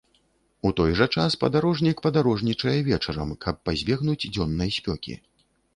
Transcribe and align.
У 0.69 0.71
той 0.79 0.95
жа 0.99 1.07
час 1.17 1.37
падарожнік 1.43 2.01
падарожнічае 2.07 2.75
вечарам, 2.91 3.29
каб 3.47 3.55
пазбегнуць 3.69 4.21
дзённай 4.33 4.69
спёкі. 4.81 5.13